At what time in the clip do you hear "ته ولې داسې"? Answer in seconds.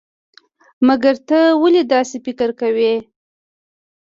1.27-2.17